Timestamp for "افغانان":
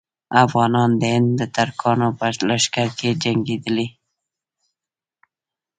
0.43-0.89